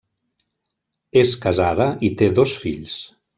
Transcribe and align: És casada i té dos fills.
És 1.23 1.33
casada 1.43 1.87
i 2.09 2.11
té 2.23 2.31
dos 2.41 2.57
fills. 2.65 2.97